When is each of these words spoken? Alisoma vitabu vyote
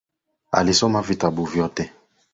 Alisoma 0.51 1.01
vitabu 1.01 1.45
vyote 1.45 1.91